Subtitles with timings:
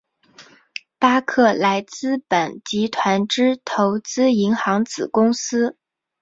[0.97, 5.77] 巴克莱资本集团之投资银行子公司。